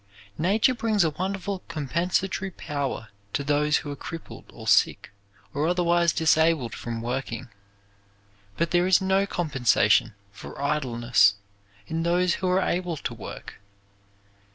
[0.39, 5.11] Nature brings a wonderful compensatory power to those who are crippled or sick
[5.53, 7.49] or otherwise disabled from working,
[8.57, 11.35] but there is no compensation for idleness
[11.85, 13.61] in those who are able to work.